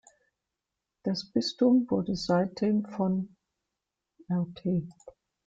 [1.03, 3.35] Das Bistum wurde seitdem von
[4.31, 4.65] Rt.